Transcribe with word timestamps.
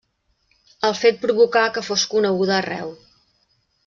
El 0.87 0.95
fet 1.01 1.19
provocà 1.25 1.65
que 1.75 1.83
fos 1.89 2.05
coneguda 2.13 2.57
arreu. 2.63 2.95